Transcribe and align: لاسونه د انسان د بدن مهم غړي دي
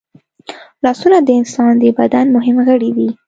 لاسونه 0.83 1.17
د 1.21 1.29
انسان 1.39 1.71
د 1.79 1.85
بدن 1.99 2.25
مهم 2.35 2.57
غړي 2.67 2.91
دي 2.97 3.09